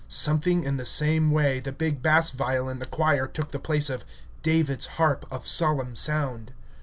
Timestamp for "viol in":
2.31-2.79